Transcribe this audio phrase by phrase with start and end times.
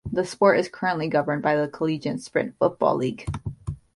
[0.11, 3.27] The sport is currently governed by the Collegiate Sprint Football League.